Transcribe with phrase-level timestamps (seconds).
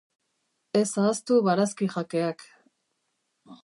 [0.79, 2.39] Ez ahaztu barazkijakeak.